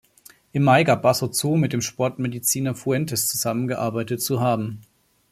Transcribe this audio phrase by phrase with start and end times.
[0.51, 4.81] Im Mai gab Basso zu, mit dem Sportmediziner Fuentes zusammengearbeitet zu haben.